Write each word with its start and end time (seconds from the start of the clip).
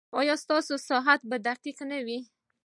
ایا 0.19 0.35
ستاسو 0.43 0.73
ساعت 0.89 1.21
به 1.29 1.37
دقیق 1.47 1.77
نه 1.91 1.99
وي؟ 2.05 2.19